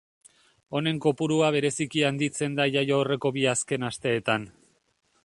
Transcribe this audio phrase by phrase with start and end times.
[0.77, 4.49] Honen kopurua bereziki handitzen da jaio aurreko bi azken asteetan.